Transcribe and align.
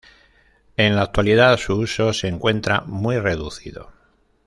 En 0.77 0.95
la 0.95 1.03
actualidad 1.03 1.57
su 1.57 1.75
uso 1.77 2.11
se 2.13 2.27
encuentra 2.27 2.81
muy 2.87 3.19
reducido. 3.19 3.91